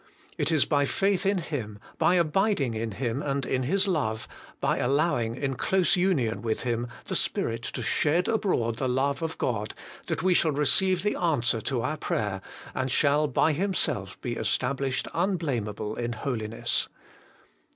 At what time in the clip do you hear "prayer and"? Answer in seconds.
11.97-12.89